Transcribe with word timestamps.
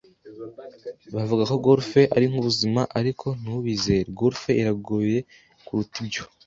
Bavuga 1.15 1.43
ko 1.49 1.55
golf 1.65 1.89
ari 2.15 2.25
nkubuzima, 2.31 2.81
ariko 2.99 3.27
ntubizere. 3.41 4.07
Golf 4.19 4.41
iragoye 4.61 5.17
kuruta 5.65 5.95
ibyo. 6.03 6.23